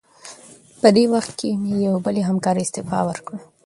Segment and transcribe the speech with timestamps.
[0.81, 3.37] په دې وخت کې مې یوې بلې همکارې استعفا ورکړه.